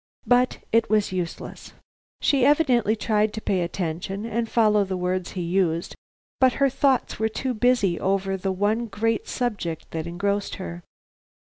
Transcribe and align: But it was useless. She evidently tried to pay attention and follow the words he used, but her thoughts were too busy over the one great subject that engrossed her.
But 0.25 0.57
it 0.71 0.89
was 0.89 1.11
useless. 1.11 1.73
She 2.21 2.43
evidently 2.43 2.95
tried 2.95 3.33
to 3.33 3.39
pay 3.41 3.61
attention 3.61 4.25
and 4.25 4.49
follow 4.49 4.83
the 4.83 4.97
words 4.97 5.33
he 5.33 5.43
used, 5.43 5.95
but 6.39 6.53
her 6.53 6.71
thoughts 6.71 7.19
were 7.19 7.29
too 7.29 7.53
busy 7.53 7.99
over 7.99 8.35
the 8.35 8.51
one 8.51 8.87
great 8.87 9.27
subject 9.27 9.91
that 9.91 10.07
engrossed 10.07 10.55
her. 10.55 10.81